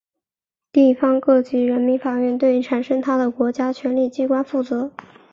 [0.71, 4.91] 地方各级人民法院对产生它的国家权力机关负责。